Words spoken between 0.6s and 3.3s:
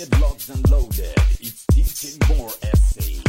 loaded. It's teaching More SA.